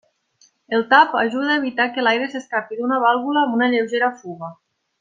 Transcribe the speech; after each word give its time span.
El 0.77 0.85
tap 0.93 1.13
ajuda 1.19 1.51
a 1.51 1.57
evitar 1.61 1.87
que 1.97 2.05
l'aire 2.07 2.31
s'escapi 2.33 2.79
d'una 2.81 2.99
vàlvula 3.07 3.45
amb 3.47 3.59
una 3.61 3.69
lleugera 3.75 4.11
fuga. 4.25 4.51